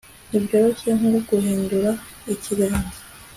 Nibyoroshye 0.29 0.89
nkuguhindura 0.97 1.91
ikiganza 2.33 2.99